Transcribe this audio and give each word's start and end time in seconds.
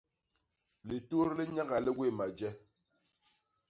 Litut 0.87 1.29
li 1.37 1.43
nyaga 1.55 1.77
li 1.83 1.91
gwéé 1.97 2.11
maje. 2.17 2.49